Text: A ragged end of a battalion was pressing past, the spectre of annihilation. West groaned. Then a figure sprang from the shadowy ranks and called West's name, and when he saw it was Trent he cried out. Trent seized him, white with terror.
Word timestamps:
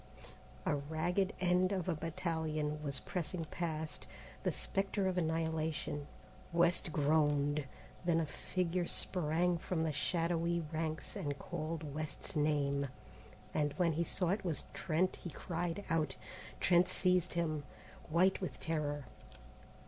A 0.65 0.75
ragged 0.77 1.31
end 1.39 1.71
of 1.71 1.87
a 1.87 1.93
battalion 1.93 2.81
was 2.81 3.01
pressing 3.01 3.45
past, 3.45 4.07
the 4.41 4.51
spectre 4.51 5.07
of 5.07 5.15
annihilation. 5.15 6.07
West 6.51 6.91
groaned. 6.91 7.65
Then 8.03 8.19
a 8.19 8.25
figure 8.25 8.87
sprang 8.87 9.59
from 9.59 9.83
the 9.83 9.93
shadowy 9.93 10.63
ranks 10.71 11.15
and 11.15 11.37
called 11.37 11.93
West's 11.93 12.35
name, 12.35 12.87
and 13.53 13.73
when 13.73 13.93
he 13.93 14.03
saw 14.03 14.29
it 14.29 14.43
was 14.43 14.63
Trent 14.73 15.17
he 15.17 15.29
cried 15.29 15.85
out. 15.87 16.15
Trent 16.59 16.87
seized 16.87 17.35
him, 17.35 17.63
white 18.09 18.41
with 18.41 18.59
terror. 18.59 19.05